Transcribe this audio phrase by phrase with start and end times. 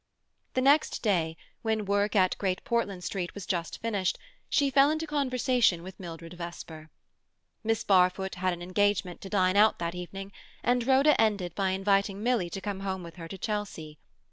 [0.55, 4.17] The next day, when work at Great Portland Street was just finished,
[4.49, 6.89] she fell into conversation with Mildred Vesper.
[7.63, 10.31] Miss Barfoot had an engagement to dine out that evening,
[10.63, 13.99] and Rhoda ended by inviting Milly to come home with her to Chelsea.